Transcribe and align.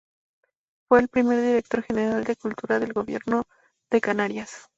Fue 0.89 0.99
el 0.99 1.09
primer 1.09 1.39
Director 1.43 1.83
General 1.83 2.23
de 2.23 2.35
Cultura 2.35 2.79
del 2.79 2.91
Gobierno 2.91 3.43
de 3.91 4.01
Canarias. 4.01 4.67